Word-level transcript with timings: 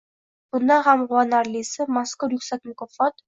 Bundan 0.55 0.81
ham 0.87 1.03
quvonarlisi, 1.11 1.87
mazkur 1.99 2.35
yuksak 2.39 2.65
mukofot 2.71 3.17